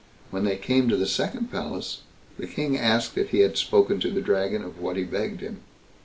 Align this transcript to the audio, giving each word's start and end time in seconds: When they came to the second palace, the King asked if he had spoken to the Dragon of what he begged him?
When 0.31 0.45
they 0.45 0.57
came 0.57 0.89
to 0.89 0.97
the 0.97 1.05
second 1.05 1.51
palace, 1.51 2.01
the 2.39 2.47
King 2.47 2.75
asked 2.75 3.19
if 3.19 3.29
he 3.29 3.41
had 3.41 3.55
spoken 3.55 3.99
to 3.99 4.09
the 4.09 4.19
Dragon 4.19 4.63
of 4.63 4.79
what 4.81 4.97
he 4.97 5.03
begged 5.03 5.41
him? 5.41 5.59